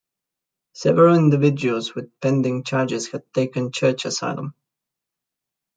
[0.73, 4.55] Several individuals with pending charges had taken church asylum.